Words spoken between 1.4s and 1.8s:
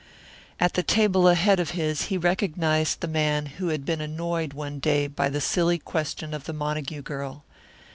of